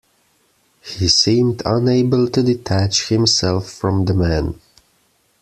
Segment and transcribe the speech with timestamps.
[0.81, 4.59] He seemed unable to detach himself from the man.